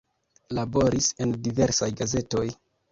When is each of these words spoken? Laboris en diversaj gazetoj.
Laboris 0.59 1.11
en 1.27 1.37
diversaj 1.49 1.95
gazetoj. 2.03 2.49